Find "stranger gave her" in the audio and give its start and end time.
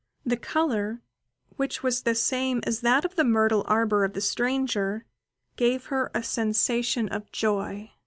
4.21-6.09